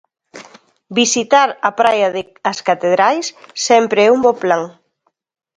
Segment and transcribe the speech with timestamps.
[0.99, 3.25] Visitar a praia de As Catedrais
[3.67, 4.63] sempre é un bo plan.